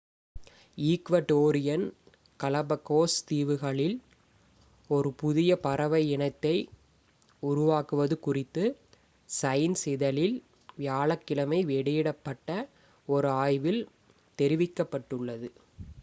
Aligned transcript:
Ecuadorian 0.83 1.83
Galapagos 2.39 3.17
தீவுகளில் 3.27 3.97
ஒரு 4.89 5.09
புதிய 5.19 5.57
பறவை 5.65 6.01
இனத்தை 6.07 6.55
உருவாக்குவது 7.43 8.17
குறித்து 8.19 8.63
சைன்ஸ் 9.29 9.85
இதழில் 9.87 10.35
வியாழக்கிழமை 10.77 11.61
வெளியிடப்பட்ட 11.71 12.49
ஒரு 13.07 13.31
ஆய்வில் 13.43 13.81
தெரிவிக்கப்பட்டுள்ளது 14.39 15.49